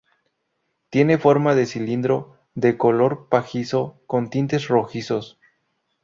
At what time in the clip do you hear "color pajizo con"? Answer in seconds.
2.75-4.31